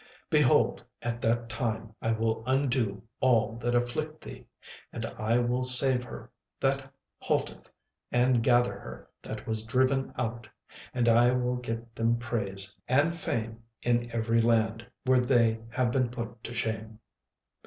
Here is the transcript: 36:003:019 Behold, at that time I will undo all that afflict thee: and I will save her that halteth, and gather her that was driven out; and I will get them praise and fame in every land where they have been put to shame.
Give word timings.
36:003:019 0.31 0.31
Behold, 0.31 0.83
at 1.03 1.21
that 1.21 1.47
time 1.47 1.93
I 2.01 2.11
will 2.11 2.43
undo 2.47 3.03
all 3.19 3.57
that 3.57 3.75
afflict 3.75 4.23
thee: 4.23 4.47
and 4.91 5.05
I 5.05 5.37
will 5.37 5.63
save 5.63 6.03
her 6.05 6.31
that 6.59 6.91
halteth, 7.19 7.69
and 8.11 8.41
gather 8.41 8.79
her 8.79 9.09
that 9.21 9.45
was 9.45 9.63
driven 9.63 10.11
out; 10.17 10.47
and 10.91 11.07
I 11.07 11.33
will 11.33 11.57
get 11.57 11.93
them 11.93 12.17
praise 12.17 12.81
and 12.87 13.13
fame 13.13 13.61
in 13.83 14.09
every 14.09 14.41
land 14.41 14.87
where 15.05 15.19
they 15.19 15.59
have 15.69 15.91
been 15.91 16.09
put 16.09 16.43
to 16.45 16.53
shame. 16.55 16.97